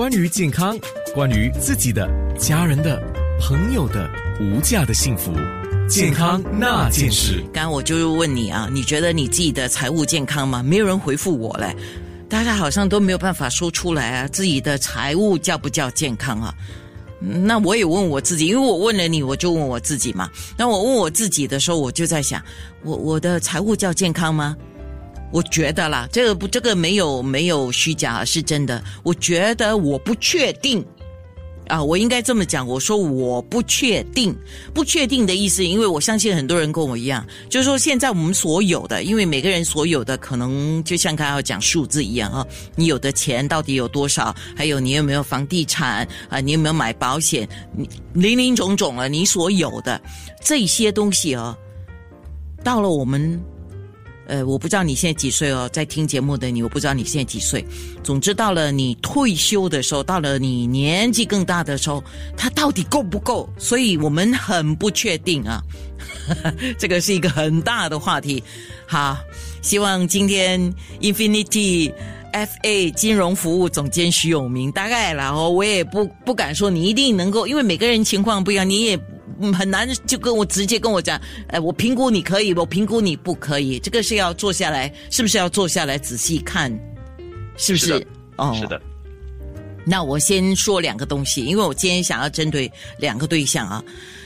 [0.00, 0.78] 关于健康，
[1.14, 2.08] 关于自己的、
[2.38, 2.98] 家人的、
[3.38, 5.30] 朋友的无价的幸福，
[5.90, 7.44] 健康那件事。
[7.52, 10.62] 刚我就问你啊，你觉得你自己的财务健康吗？
[10.62, 11.76] 没有人回复我嘞，
[12.30, 16.54] 大家好像都没有办法说出来啊，自己的财务叫不叫健康啊？
[17.20, 20.30] 那我也问我自己，因为我问了你，我就问我自己嘛。
[20.56, 22.42] 那我问我自己的时候，我就在想，
[22.82, 24.56] 我我的财务叫健康吗？
[25.32, 28.82] 我觉得啦，这个不，这个没有没有虚假，是真的。
[29.02, 30.84] 我觉得我不确定。
[31.68, 34.36] 啊，我应该这么讲，我说我不确定，
[34.74, 42.44] 不确定的意思，因为我相信很多人跟我一样，就是说现在我们所有的，因为每个人所有的可能就像刚刚讲数字一样啊，
[42.74, 50.00] 你有的钱到底有多少，还有你有没有房地产啊，你有没有买保险，你林林总总啊，你所有的
[50.42, 51.56] 这些东西啊，
[52.64, 53.40] 到了我们。
[54.30, 57.66] 呃，我不知道你现在几岁哦，在听节目的你，我不知道你现在几岁。
[58.04, 62.02] 总之，到了你退休的时候，到了你年纪更大的时候，
[62.36, 63.52] 它到底够不够？
[63.58, 65.60] 所以我们很不确定啊。
[66.78, 68.40] 这个是一个很大的话题。
[68.86, 69.16] 好，
[69.62, 71.92] 希望今天 Infinity
[72.32, 78.98] FA 金融服务总监徐永明，大概然后我也不不敢说你一定能够，因为每个人情况不一样，你也。
[79.42, 86.70] 嗯，很难就跟我直接跟我讲，哎，我评估你可以，我评估你不可以，这个是要坐下来，是不是要坐下来仔细看？
[87.56, 88.06] 是不是？
[88.36, 88.78] 哦，是的。
[89.86, 93.82] 那我先说两个东西，因为我今天想要针对两个对象啊，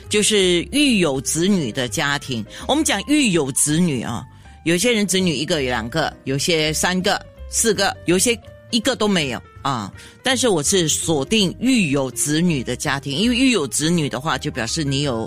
[0.08, 2.44] 就是育有子女的家庭。
[2.66, 4.24] 我们讲育有子女啊，
[4.64, 8.38] 有些人子女一个两个，有些三个、四个，有些
[8.70, 9.40] 一个都没有。
[9.64, 9.90] 啊！
[10.22, 15.26] 但是我是锁定育有子女的家庭，因为育有子女的话，就表示你有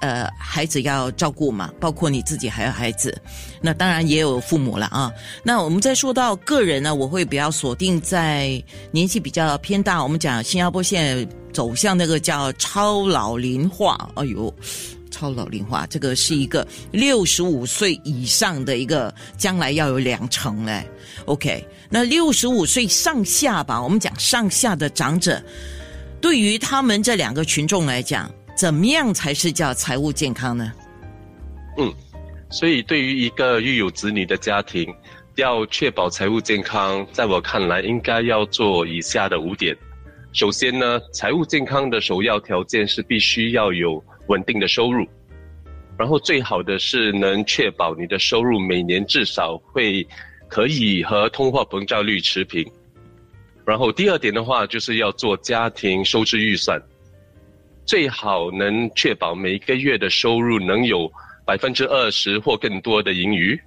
[0.00, 3.20] 呃孩子要照顾嘛，包括你自己还有孩子，
[3.60, 5.12] 那当然也有父母了啊。
[5.42, 8.62] 那我们再说到个人呢，我会比较锁定在
[8.92, 10.00] 年纪比较偏大。
[10.00, 14.54] 我们讲新加坡现在走向那个叫超老龄化，哎呦。
[15.22, 20.84] 超老龄化，这个是一个六十五岁以上的一个将来要有两成嘞。
[21.26, 25.40] OK，那六十五岁上下吧，我们讲上下的长者，
[26.20, 30.72] 对于他们这两个群众来讲，怎么样才是叫财务健康呢？
[31.78, 31.94] 嗯，
[32.50, 34.92] 所以对于一个育有子女的家庭，
[35.36, 39.76] 要确保财务健康，在我看来，应该要做以下的五点。
[40.32, 44.02] 首先呢，财务健康的首要条件是必须要有。
[44.32, 45.06] 稳定的收入，
[45.98, 50.06] 然后最好的是能确保你的收入每年至少会
[50.48, 52.66] 可以和通货膨胀率持平。
[53.66, 56.80] 然后第二点的话，就是要做家庭收支预算，
[57.84, 61.12] 最好能确保每个月的收入能有
[61.44, 63.60] 百分之二十或更多的盈余。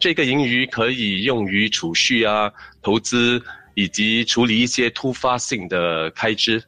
[0.00, 2.52] 这个盈余可以用于储蓄啊、
[2.82, 3.40] 投资
[3.74, 6.60] 以及处理一些突发性的开支。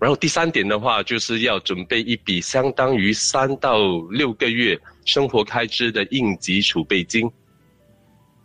[0.00, 3.78] 然后第三点的话，就是要准备一笔相当于三到
[4.10, 7.28] 六个月生活开支的应急储备金。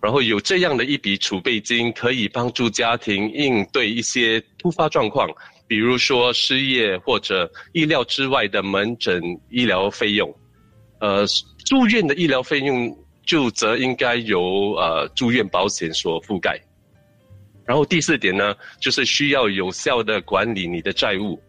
[0.02, 5.30] 然后有这样的一笔储备金，可以帮助家庭应对一些突发状况，
[5.68, 10.30] 比如说失业或者意料之外的门诊医疗费用。
[11.00, 11.26] 呃，
[11.66, 16.60] 住院的医疗费用就则应该由呃住院保险所覆盖。
[17.66, 21.42] 然后第四点呢，就是需要有效的管理你的债务。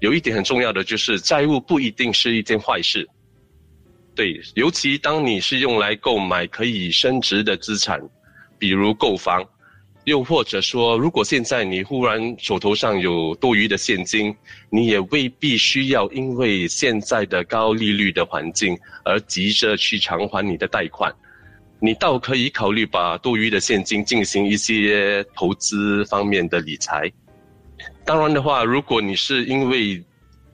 [0.00, 3.08] 有一点很重要的就是，债务不一定是一件坏事。
[4.14, 8.00] 对，尤其当你是用来购买可以升值的资产，
[8.58, 9.44] 比如购房，
[10.04, 14.34] 又或者说，如果现在你忽然手头上有多余的现金，
[14.70, 21.12] 你也未必需要因为现在的高利率的环境而急着去偿还你的贷款。
[21.84, 27.12] 你倒可以考虑把多余的现金进行一些投资方面的理财。
[28.06, 30.02] 当然的话，如果你是因为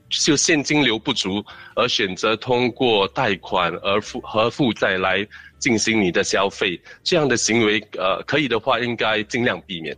[0.09, 1.41] 就现金流不足
[1.73, 5.25] 而选择通过贷款而负和负债来
[5.57, 9.95] 进行你的消费，这样的行为，呃，可以的话应该尽量避免。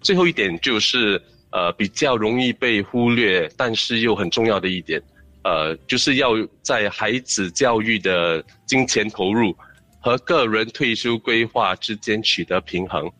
[0.00, 1.22] 最后一点就是，
[1.52, 5.00] 呃，比较容易被忽略，但是又很重要的一点，
[5.44, 6.30] 呃，就是要
[6.60, 9.56] 在孩子教育的金钱投入。
[10.04, 13.10] 和个人退休规划之间取得平衡，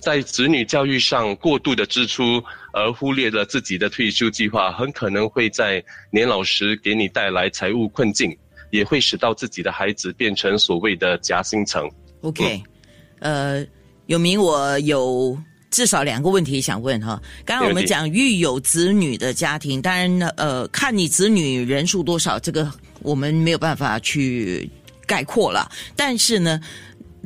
[0.00, 2.42] 在子女教育上过度的支出，
[2.72, 8.34] 而忽略了自己的退休计划，很可能会在年老时给你带来财务困境，
[8.70, 11.86] 也会使到自己的孩子变成所谓的夹心层。
[12.22, 12.62] OK，
[13.18, 13.62] 呃，
[14.06, 15.38] 有明，我有
[15.70, 17.20] 至少两个问题想问哈。
[17.44, 22.72] 刚刚我们讲育有子女的家庭，当然呢，呃，看你子女人数多少，这个
[23.02, 24.66] 我们没有办法去。
[25.06, 26.60] 概括了，但是呢，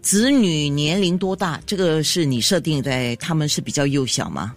[0.03, 1.61] 子女年龄多大？
[1.67, 4.55] 这个是你设定在他们是比较幼小吗？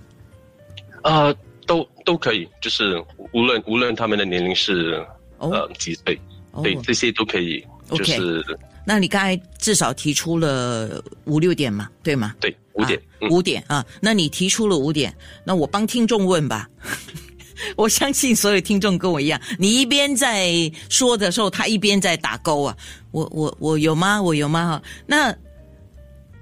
[1.04, 1.34] 啊、
[1.66, 3.04] 都都可以，就是
[3.34, 5.06] 无论无论他们的年龄是、
[5.40, 6.20] 哦呃几岁，
[6.52, 8.46] 哦对，这些都可以，就是
[8.86, 12.36] 那你刚才至少提出了五六点嘛，对吗？
[12.40, 16.70] 对五点，啊嗯，五点啊，那你提出了五点，那我帮听众问吧。
[17.76, 20.50] 我相信所有听众跟我一样，你一边在
[20.90, 22.76] 说的时候，他一边在打勾啊。
[23.12, 24.22] 我我我有吗？
[24.22, 24.68] 我有吗？
[24.72, 25.36] 哈，那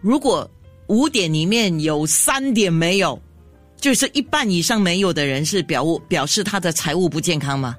[0.01, 0.49] 如果
[0.87, 3.21] 五点里面有三点没有，
[3.77, 7.75] 就是一半以上没有的人是表物表示他的财务不健康吗？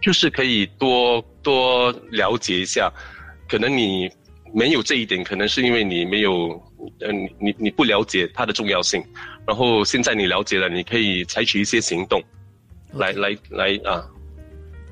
[0.00, 2.92] 就是可以多多了解一下，
[3.48, 4.10] 可能你
[4.52, 6.60] 没有这一点，可能是因为你没有，
[7.00, 9.00] 嗯，你你你不了解它的重要性，
[9.46, 12.20] 然后现在你了解了，你可以采取一些行动，
[12.94, 14.04] 来来来啊，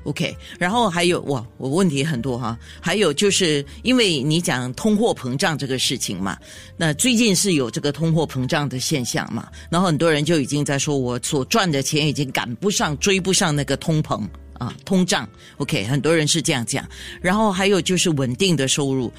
[0.03, 2.57] OK，然后还有哇，我问题很多哈。
[2.79, 6.37] 还有就是因为你讲通货膨胀这个事情嘛，
[6.75, 15.29] 那最近是有这个通货膨胀的现象嘛，然后很多人就已经在说，我所赚的钱已经赶不上、追不上那个通膨啊，通胀。
[15.57, 16.83] OK，很多人是这样讲。
[17.21, 19.13] 然后还有就是稳定的收入，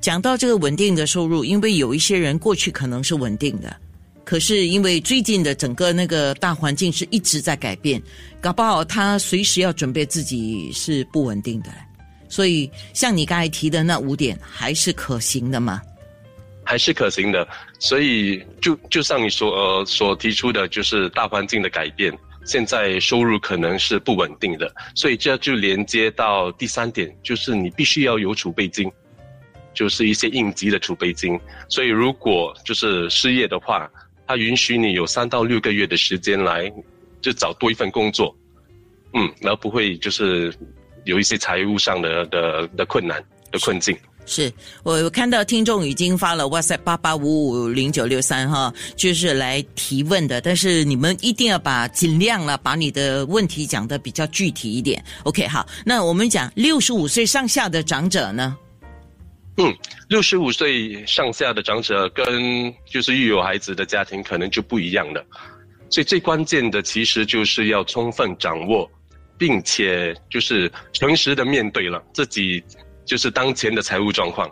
[0.00, 3.76] 讲到这个稳定的收入，因为有一些人过去可能是稳定的。
[4.28, 7.98] 可是因为最近的整个那个大环境是一直在改变，
[8.42, 11.70] 搞不好他随时要准备自己是不稳定的，
[12.28, 15.80] 所以像你刚才提的那五点还是可行的吗？
[16.62, 17.48] 还是可行的。
[17.78, 22.12] 所以就就像你所呃所提出的，就是大环境的改变，
[22.44, 28.92] 现在收入可能是不稳定的，所以这就连接到第三点，就是你必须要有储备金，
[29.72, 31.40] 就是一些应急的储备金。
[31.66, 33.90] 所以如果就是失业的话，
[34.28, 36.70] 他允许你有三到六个月的时间来
[37.20, 38.32] 就找多一份工作，
[39.14, 40.54] 嗯，然后不会就是
[41.04, 43.96] 有一些财务上的的的困难的困境。
[44.26, 44.52] 是
[44.82, 55.02] 我我看到听众已经发了 WhatsApp 八八五五零九六三哈，就是来提问的，但是你们一定要把尽量了把你的问题讲的比较具体一点。
[55.24, 58.54] OK，好，那我们讲六十五岁上下的长者呢？
[59.60, 59.76] 嗯，
[60.08, 65.20] 六十五岁上下的长者跟就是育有孩子的家庭可能就不一样了，
[65.90, 68.88] 所以最关键的其实就是要充分掌握，
[69.36, 72.62] 并且就是诚实的面对了自己
[73.04, 74.48] 就是当前的财务状况，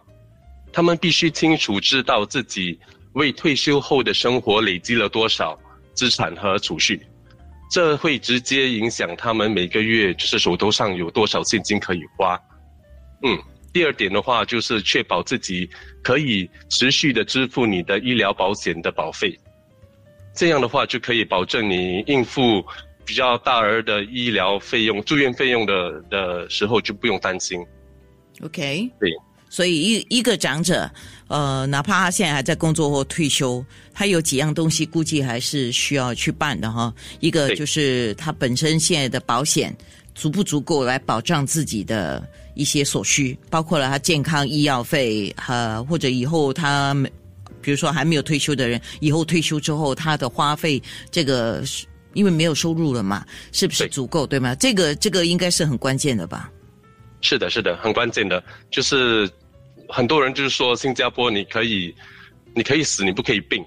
[0.73, 2.77] 他们必须清楚知道自己
[3.13, 5.57] 为退休后的生活累积了多少
[5.95, 7.01] 资产和储蓄，
[7.71, 12.37] 这会直接影响他们每个月就是手头上有多少现金可以花，
[13.23, 13.39] 嗯。
[13.77, 15.69] 第二点的话，就是确保自己
[16.03, 19.39] 可以持续的支付你的医疗保险的保费，
[20.35, 22.65] 这样的话就可以保证你应付
[23.05, 27.61] 比较大额的医疗费用、住院费用的的时候就不用担心。
[28.41, 29.11] OK，对，
[29.51, 30.91] 所以一一个长者，
[31.29, 33.63] 呃，哪怕他现在还在工作或退休，
[33.93, 36.91] 他有几样东西估计还是需要去办的哈。
[37.21, 39.77] 一个就是他本身现在的保险
[40.17, 47.13] 足不足够来保障自己的一些所需，包括了他健康医药费，呃，或者以后他没
[47.61, 51.85] 比如说还没有退休的人，以后退休之后他的花费，这个是
[52.15, 54.27] 因为没有收入了嘛，是不是足够？
[54.27, 54.55] 对吗？
[54.55, 56.51] 这个这个应该是很关键的吧？
[57.21, 59.29] 是的，是的，很关键的，就是
[59.89, 61.95] 很多人就是说新加坡你可以，
[62.55, 63.63] 你可以死，你不可以病，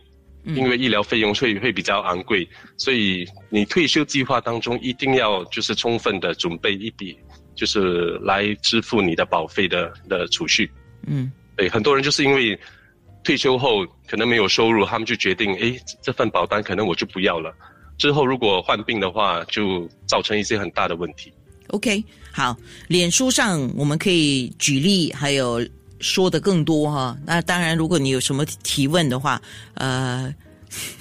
[0.55, 2.47] 因为医疗费用会会比较昂贵，
[2.77, 7.17] 所以你退休计划当中一定要就是充分的准备一笔，
[7.55, 10.69] 就是来支付你的保费的的储蓄。
[11.07, 11.31] 嗯。
[11.55, 12.57] 对，很多人就是因为
[13.21, 17.53] 退休后可能没有收入，他们就决定，诶，这份保单可能我就不要了。
[17.97, 21.33] 之后如果患病的话，就造成一些很大的问题。
[21.67, 22.01] OK，
[22.31, 22.55] 好，
[22.87, 25.61] 脸书上我们可以举例，还有
[25.99, 27.17] 说的更多哈。
[27.25, 29.41] 那当然，如果你有什么提问的话，
[29.75, 30.33] 呃，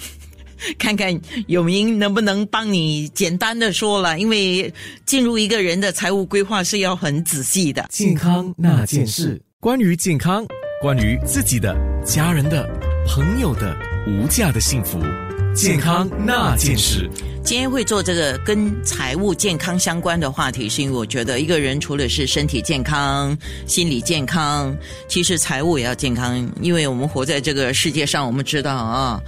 [0.77, 4.73] 看看永明能不能帮你简单的说了，因为
[5.05, 7.85] 进入一个人的财务规划是要很仔细的。
[7.89, 10.45] 健康那件事，关于健康，
[10.81, 11.75] 关于自己的、
[12.05, 12.69] 家人的、
[13.07, 13.77] 朋友的
[14.07, 14.99] 无价的幸福，
[15.55, 17.09] 健康那件事。
[17.49, 24.77] 今天会做这个跟财务健康相关的话题，是因为我觉得一个人除了是身体健康、心理健康，
[25.07, 29.19] 其实财务也要健康，因为我们活在这个世界上，我们知道啊，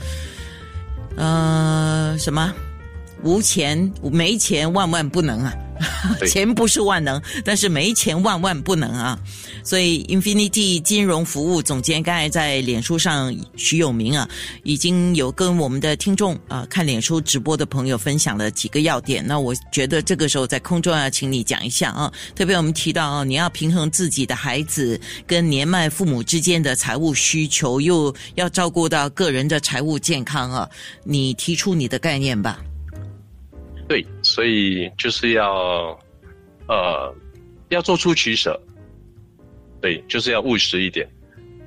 [1.15, 2.53] 呃，什么？
[3.23, 5.51] 无钱没钱万万不能啊，
[6.27, 9.17] 钱不是万能，但是没钱万万不能啊。
[9.63, 14.27] 所以，Infinity 金融服务总监刚才在脸书上，徐有明啊，
[14.63, 19.25] 已经有跟我们的听众啊、看脸书直播的朋友分享了几个要点。
[19.25, 30.67] 那我觉得这个时候在空中要请你讲一下啊，特别我们提到啊，你要平衡自己的孩子跟年迈父母之间的财务需求，又要照顾到个人的财务健康啊。
[31.03, 32.59] 你提出你的概念吧。
[33.91, 35.99] 对，所以就是要，
[36.65, 37.13] 呃，
[37.67, 38.57] 要做出取舍。
[39.81, 41.05] 对，就是要务实一点。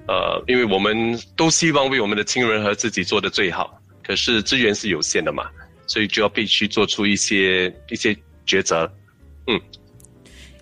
[0.08, 5.50] 呃，因为我们都希望为我们的亲人和自己做的最好，可是资源是有限的嘛，
[5.86, 8.16] 所以就要必须做出一些一些
[8.46, 8.90] 抉择。
[9.46, 9.60] 嗯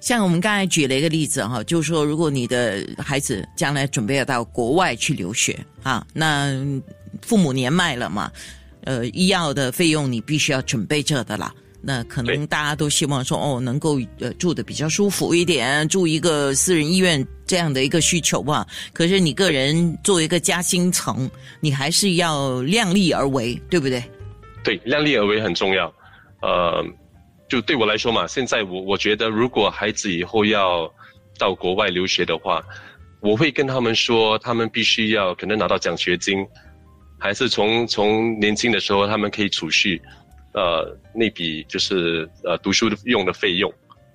[0.00, 6.60] 像我们刚才举了一个例子哈，就是说，如果你的孩子将来准备要到国外去留学啊，那
[7.20, 8.28] 父母年迈了嘛，
[8.84, 11.52] 呃，医药的费用你必须要准备着的啦。
[11.84, 18.64] 那可能大家都希望说，哦，能够呃住的比较舒服一点，住一个私人医院这样的一个需求吧。
[18.92, 24.00] 可是你个人作为一个夹心层，你还是要量力而为，对不对？
[24.62, 25.92] 对，量力而为很重要。
[26.40, 26.84] 呃，
[27.48, 30.88] 就对我来说嘛，现在我我觉得，如果孩子以后要
[31.36, 32.62] 到国外留学的话，
[33.20, 36.46] 我会跟他们说，他们必须要可能拿到奖学金，
[37.22, 40.02] 还是从从年轻的时候他们可以储蓄，
[40.54, 43.72] 呃，那笔就是呃读书用的费用，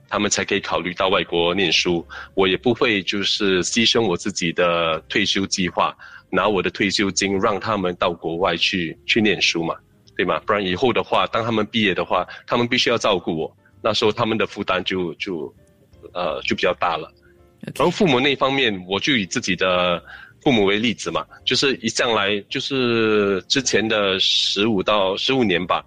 [0.09, 2.05] 他们才可以考虑到外国念书。
[2.33, 5.95] 我也不会就是牺牲我自己的退休计划，
[6.29, 9.73] 拿我的退休金让他们到国外去去念书嘛。
[10.17, 10.41] 对吗？
[10.47, 15.53] 不然以后的话，当他们毕业的话，他们必须要照顾我，那时候他们的负担就就，
[16.11, 17.07] 呃，就比较大了。
[17.75, 20.03] 然后父母那方面，我就以自己的
[20.47, 25.85] 父母为例子嘛，就是一向来就是之前的十五到十五年吧，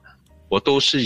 [0.51, 0.99] 我都是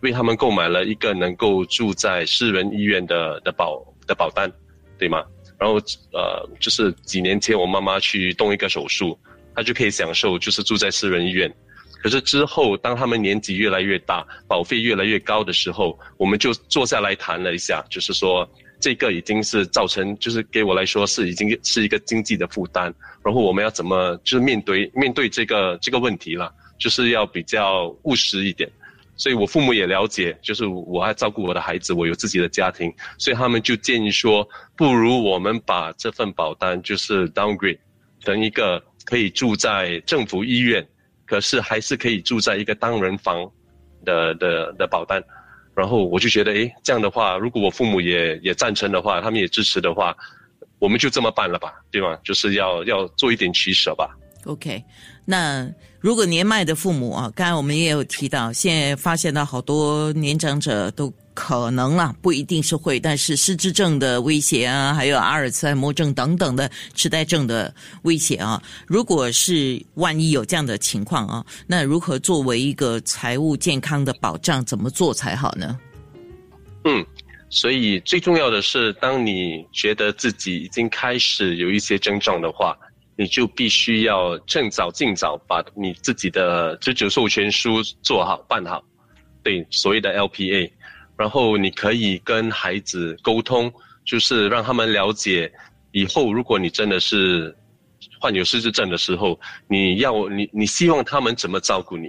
[0.00, 4.50] 为他们购买了一个能够住在私人医院的的保的保单，
[4.98, 5.24] 对吗？
[5.60, 5.76] 然后
[6.12, 9.16] 呃，就是几年前我妈妈去动一个手术，
[9.54, 11.48] 她就可以享受就是住在私人医院。
[12.02, 18.44] 可是之后，当他们年纪越来越大，保费越来越高的时候，我们就坐下来谈了一下，就是说
[18.80, 22.92] 这个已经是造成，就是给我来说是已经是一个经济的负担。
[23.24, 28.70] 然后我们要怎么就是面对面对这个这个问题了，就是要比较务实一点。
[29.16, 37.78] 所以我父母也了解，就是我还照顾我的孩子，我有自己的家庭，所以他们就建议说，不如我们把这份保单就是 downgrade
[38.20, 40.86] 成一个可以住在政府医院。
[41.26, 43.44] 可是还是可以住在一个单人房
[44.02, 45.22] 的的的保单，
[45.78, 50.12] 然后我就觉得，诶，这样的话，如果我父母也也赞成的话，他们也支持的话，
[50.80, 52.18] 我们就这么办了吧，对吗？
[52.24, 54.10] 就是要要做一点取舍吧。
[54.44, 54.82] OK，
[55.24, 55.70] 那
[56.00, 75.78] 如果年迈的父母啊，刚才我们也有提到，现在发现到好多年长者都可能啊，不一定是会，但是失智症的威胁啊，还有阿尔茨海默症等等的痴呆症的威胁啊，如果是万一有这样的情况啊，那如何作为一个财务健康的保障，怎么做才好呢？
[76.82, 77.06] 嗯，
[77.48, 82.76] 所以最重要的是，当你觉得自己已经开始有一些症状的话，
[83.14, 88.82] 你就必须要趁早尽早把你自己的持久授权书做好办好，
[89.44, 90.68] 对，所谓的 LPA，
[91.18, 93.70] 然后你可以跟孩子沟通，
[94.04, 95.52] 就是让他们了解，
[95.90, 97.54] 以后如果你真的是
[98.20, 102.06] 患有失智症的时候，你要你你希望他们怎么照顾你？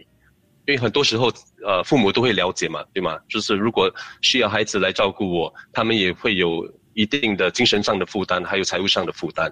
[0.67, 1.31] 因为很多时候，
[1.65, 3.17] 呃，父母都会了解嘛，对吗？
[3.27, 9.51] 就是如果需要孩子来照顾我，他们也会有一定的精神上的负担，还有财务上的负担。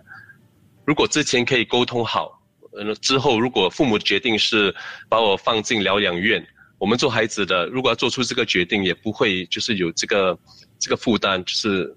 [0.85, 2.39] 如果之前可以沟通好，
[2.73, 4.73] 呃，之后如果父母决定是
[5.09, 6.47] 把我放进疗养院，
[6.77, 10.37] 我们做孩子的如果要做出这个决定，也不会就是有这个
[10.79, 11.95] 这个负担，就是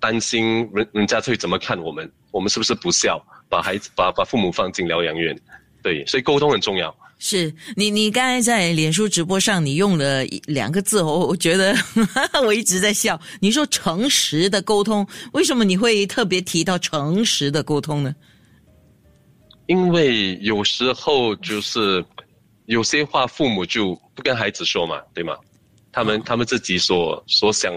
[0.00, 5.38] 担心人人家会怎么看我们，我们是不是不孝，把孩子把把父母放进疗养院？
[5.82, 6.94] 对，所以沟通很重要。
[7.20, 11.74] 是你，你刚才在脸书直播上，你用了一两个字，我我觉得
[12.44, 13.20] 我一直在笑。
[13.40, 18.14] 你说诚实的沟通，为什么你会特别提到诚实的沟通呢？
[19.66, 22.04] 因为有时候就是
[22.68, 25.34] 有些话父母就不跟孩子说嘛，对吗？
[25.90, 27.74] 他们他们自己所所想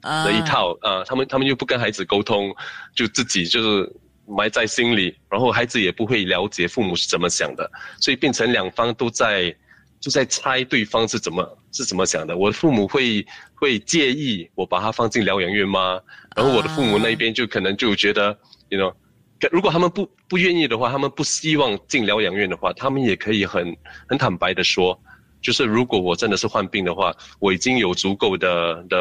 [0.00, 2.50] 啊的一套啊、他们他们又不跟孩子沟通，
[2.94, 3.92] 就自己就是
[4.26, 7.70] 埋在心里，然后孩子也不会了解父母是怎么想的，
[8.00, 9.54] 所以变成两方都在
[10.00, 12.34] 就在猜对方是怎么是怎么想的。
[12.34, 16.00] 我的父母会会介意我把他放进疗养院吗？
[16.34, 18.36] 然后我的父母那边就可能就觉得
[18.70, 18.94] ，you know。
[19.50, 23.76] 如果他们不不愿意的话，他们不希望进疗养院的话，他们也可以很
[24.08, 24.98] 很坦白的说，
[25.40, 28.98] 就是如果我真的是患病的话，我已经有足够的的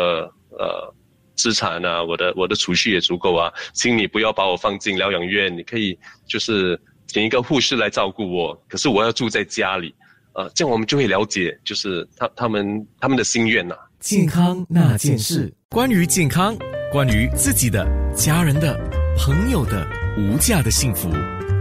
[0.52, 0.94] 呃
[1.36, 9.94] 资产啊，我的我的储蓄也足够啊，请你不要把我放进疗养院，你可以就是请一个护士来照顾我，可是我要住在家里，
[10.34, 16.56] 呃，这样我们就会了解，就是他他们他们的心愿呐、健康那件事，关于健康，
[16.92, 18.80] 关于自己的、家人的、
[19.18, 19.86] 朋友的
[20.20, 21.10] 无价的幸福，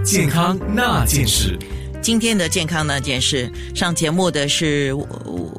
[0.05, 1.57] 健康那件事。
[2.03, 5.07] 今天的健康那件事，上节目的是我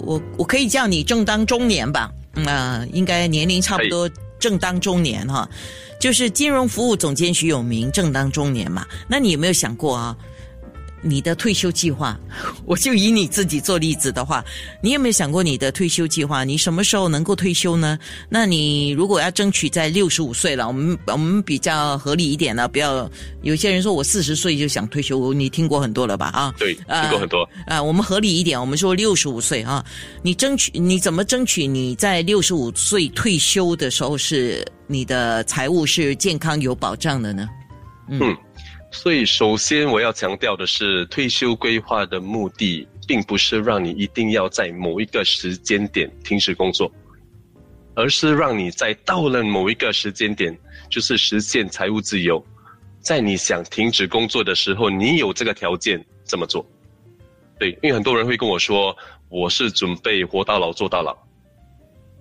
[0.03, 2.11] 我我可以叫你正当中年吧？
[2.35, 5.49] 嗯、应该年龄差不多正当中年哈，
[5.97, 8.85] 就是金融服务总监徐永明，正当中年嘛。
[9.07, 10.15] 那你有没有想过啊？
[11.01, 12.19] 你的退休计划，
[12.65, 14.43] 我就以你自己做例子的话，
[14.81, 16.43] 你有没有想过你的退休计划？
[16.43, 17.97] 你什么时候能够退休呢？
[18.29, 23.09] 那你如果要争取在六十五岁了，我们我们比较合理一点呢，不要
[23.41, 26.27] 有些人说我四十岁就想退休，你听过很多了吧？
[26.27, 27.47] 啊，对，听过很多。
[27.65, 29.83] 啊，我们合理一点，我们说六十五岁啊，
[30.21, 37.47] 你争取你怎么争取你在六十五岁退休的时候是你的财务是健康有保障的呢？
[38.11, 38.35] 嗯，
[38.91, 46.91] 所以首先我要强调的是，退休规划的目的并不是让你一定要在某一个时间点停止工作，
[47.95, 50.57] 而是让你在到了某一个时间点，
[50.89, 52.43] 就是实现财务自由，
[52.99, 56.65] 在你想停止工作的时候，你有这个条件这么做。
[57.59, 58.95] 对，因为很多人会跟我说，
[59.29, 61.15] 我是准备活到老做到老，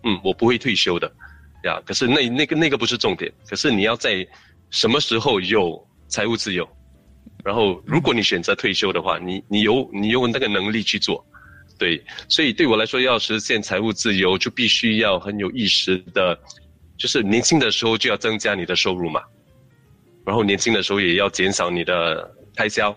[0.05, 1.11] 嗯，我不会退休的，
[1.65, 4.27] 呀，可是那那个那个不是重点，可是你要在
[4.69, 6.69] 什么时候有财务自由？
[7.45, 11.25] 然后，如果你选择退休的话，你你有你有那个能力去做，
[11.79, 16.39] 对，所以对我来说，要实现财务自由，就必须要很有意识的，
[16.97, 19.23] 就是年轻的时候就要增加你的收入嘛，
[20.27, 22.95] 然后年轻的时候也要减少你的开销，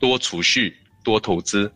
[0.00, 1.70] 多储蓄，多投资。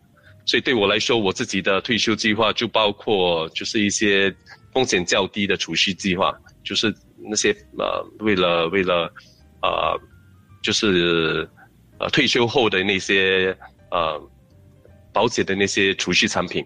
[0.44, 4.34] 所以对我来说，我自己的退休计划就包括就是一些
[4.72, 9.12] 风险较低的储蓄计划，就是那些呃为了为了
[9.62, 10.00] 呃
[10.62, 11.48] 就是
[11.98, 13.56] 呃退休后的那些
[13.90, 14.20] 呃
[15.12, 16.64] 保险的那些储蓄产品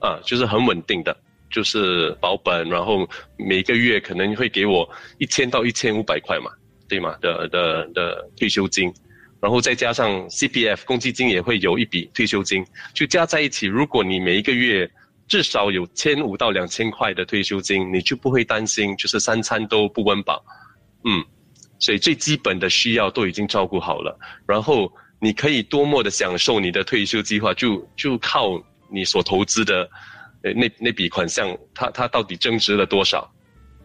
[0.00, 1.16] 啊，就是很稳定的，
[1.50, 4.88] 就是保本，然后每个月可能会给我
[5.18, 6.50] 一千到一千五百块嘛，
[6.88, 7.16] 对吗？
[7.20, 8.92] 的的的退休金。
[9.38, 13.66] 然后再加上 CPF 公积金也会有一笔退休金，就加在一起。
[13.66, 14.90] 如果你每一个月
[15.28, 20.42] 至少有千五到两千块的退休金，你就不会担心就是三餐都不温饱，
[21.04, 21.22] 嗯，
[21.78, 24.18] 所以最基本的需要都已经照顾好了。
[24.46, 28.60] 然后你可以多么的享受你的退休计划，就就靠
[28.90, 29.88] 你所投资的
[30.42, 33.30] 呃那那笔款项，它它到底增值了多少？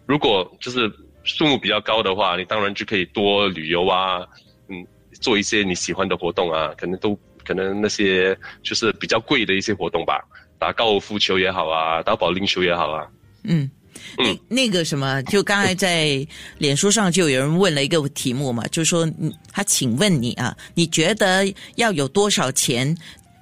[0.05, 0.91] 如果就是
[1.23, 4.25] 数目比较高的话，你当然就可以多旅游啊，
[4.67, 4.85] 嗯。
[5.19, 10.19] 做一些你喜欢的活动啊，可能都可能那些就是比较贵的一些活动吧，
[10.57, 13.07] 打高尔夫球也好啊，打保龄球也好啊。
[13.43, 13.69] 嗯，
[14.17, 16.25] 那那个什么，就刚才在
[16.57, 19.09] 脸书上就有人问了一个题目嘛，就说
[19.51, 22.95] 他请问你啊，你觉得要有多少钱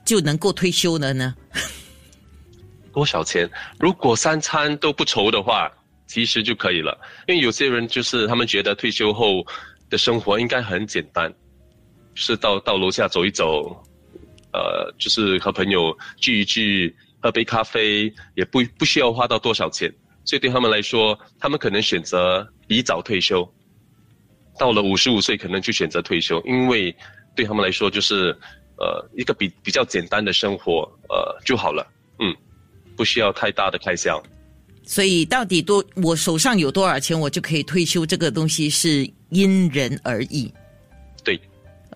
[0.05, 1.35] 就能够退休了呢？
[2.93, 3.49] 多少钱？
[3.79, 5.71] 如果三餐都不愁的话，
[6.07, 6.99] 其实就可以了。
[7.27, 9.45] 因为有些人就是他们觉得退休后
[9.89, 11.31] 的生活应该很简单。
[12.15, 13.81] 是到到楼下走一走，
[14.51, 19.89] 呃，就是和朋友聚一聚，喝杯咖啡，也不不需要花到多少钱，
[20.25, 23.47] 所以对他们来说，他们可能选择比早退休，
[24.57, 26.95] 到了五十五岁可能就选择退休，因为
[27.35, 28.37] 对他们来说就是
[28.77, 31.87] 呃一个比比较简单的生活呃就好了，
[32.19, 32.35] 嗯，
[32.95, 34.21] 不需要太大的开销。
[34.83, 40.51] 所以到底多我手上有多少钱，我就可以退休，这个东西是因人而异。
[41.23, 41.39] 对。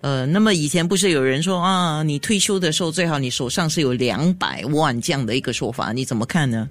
[0.02, 6.68] 呃，那么以前不是有人说啊，你退休的时候最好你手上是有两百万这样的一个说法，你怎么看呢？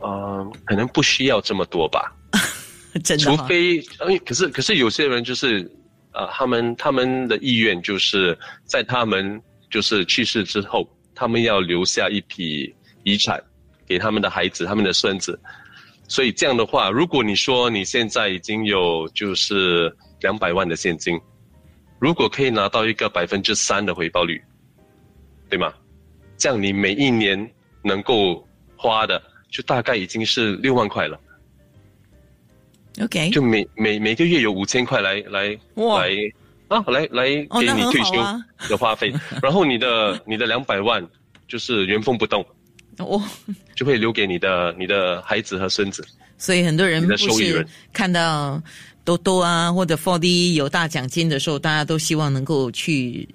[0.00, 2.12] 呃，可能不需要这么多吧，
[3.04, 3.24] 真的。
[3.24, 5.70] 除非，呃，可是可是有些人就是，
[6.12, 13.42] 呃，他们他们的意愿就是在他们就是去世之后，他们要留下一笔遗产
[13.86, 15.38] 给他们的孩子、他们的孙子。
[16.08, 21.20] 所以这样的话，如果你说你现在已经有就是两百万的现金。
[22.00, 24.40] 如果可以拿到一个百分之三的回报率，
[25.50, 25.74] 对吗？
[26.36, 27.50] 这样你每一年
[27.82, 31.18] 能够花的就大概已经是六万块了。
[33.00, 36.10] OK，就每每每个月有五千块来来来
[36.66, 41.06] 啊，来来哦给你退休啊的花费， 然后你的你的两百万
[41.46, 42.44] 就是原封不动，
[42.98, 43.22] 哦，
[43.76, 46.04] 就会留给你的你的孩子和孙子。
[46.36, 48.60] 所以很多人你不是看到
[49.04, 53.28] 多多啊或者 Four D 有大奖金的时候，大家都希望能够去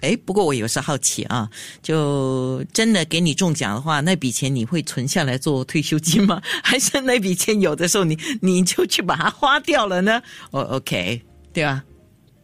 [0.00, 1.48] 哎，不过我有时好奇啊，
[1.82, 6.40] 就真的给你中奖的话，那笔钱你会存下来做退休金吗？
[6.62, 10.22] 还是那笔钱有的时候你你就去把它花掉了呢？
[10.50, 11.20] 哦，OK，
[11.52, 11.84] 对吧？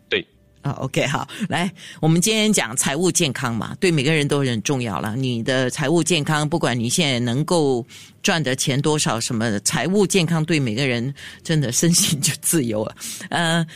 [0.08, 0.26] 对，
[0.62, 5.16] 啊，OK，好，来，我们今天讲财务健康嘛，对每个人都很重要了。
[5.16, 7.86] 你的财务健康，不管你现在能够
[8.22, 12.96] 赚的钱多少，什么财务健康对每个人真的身心就自由了。
[13.30, 13.66] 呃，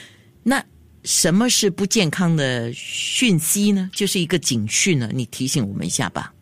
[0.42, 0.62] 那。
[1.04, 3.90] 什么是不健康的讯息呢？
[3.92, 6.32] 就是一个警讯呢，你提醒我们一下吧。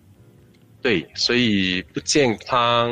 [0.83, 2.91] 对，所以不健康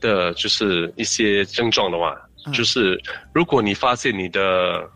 [0.00, 2.16] 的就是一些症状的话，
[2.52, 3.00] 就是
[3.34, 4.88] 如果你发现你的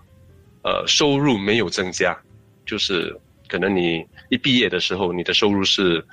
[0.63, 2.17] 呃收入没有增加，
[2.65, 3.13] 就是
[3.49, 6.05] 可能你一毕业的时候你的收入是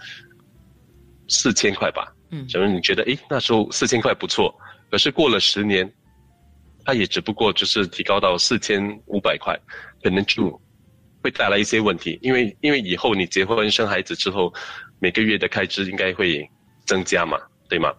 [1.28, 4.54] 四千块吧，嗯，假如你觉得诶那时候四千块不错，
[4.90, 5.92] 可是过了十年。
[6.84, 9.58] 它也只不过就是提高到四千五百块，
[10.04, 10.60] 可能就
[11.24, 14.54] 会带来一些问题，因为因为以后你结婚生孩子之后，
[15.00, 16.50] 每个月的开支应该会
[16.86, 17.38] 增加嘛，
[17.70, 17.94] 对吗？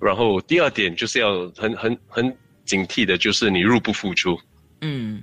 [0.00, 4.38] 然后第二点就是要很很很警惕的，就是你入不敷出，
[4.80, 5.22] 嗯，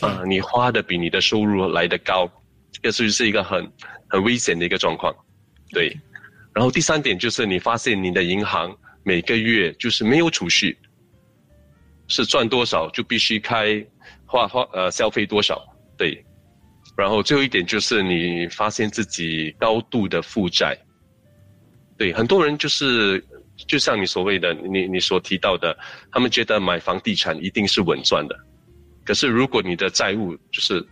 [0.00, 2.26] 啊，你花的比你的收入来的高，
[2.72, 3.70] 这个是是一个很
[4.08, 5.14] 很危险的一个状况，
[5.70, 5.96] 对。
[6.54, 10.76] 然后第三点就是你发现你的银行每个月就是没有储蓄。
[12.08, 13.84] 是赚多少就必须开
[14.24, 15.60] 花花呃消费多少
[15.96, 16.24] 对，
[16.96, 20.76] 然后最后一点就是你发现自己高度的负债，
[21.96, 23.24] 对很多人就是
[23.66, 25.76] 就像你所谓的你你所提到的，
[26.12, 28.36] 他们觉得买房地产一定是稳赚的，
[29.04, 30.86] 可是如果你的债务就是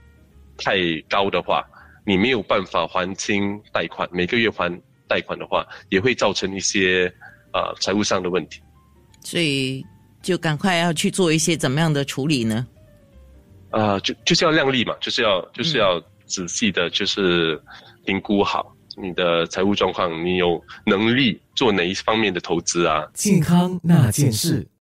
[0.57, 1.65] 太高的话，
[2.07, 4.71] 你没有办法还清贷款，每个月还
[5.07, 7.13] 贷款的话，也会造成一些
[7.53, 8.61] 啊财务上的问题，
[9.21, 9.85] 所以。
[10.25, 12.67] 就赶快要去做一些怎么样的处理呢？
[13.71, 17.61] 啊，就就是要量力嘛，就是要就是要仔细的，就是
[18.07, 23.05] 评估好你的财务状况，你有能力做哪一方面的投资啊？
[23.13, 24.67] 健康那件事。